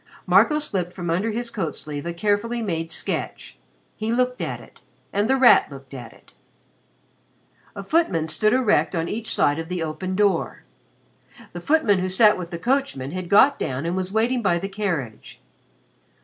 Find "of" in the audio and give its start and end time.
9.59-9.69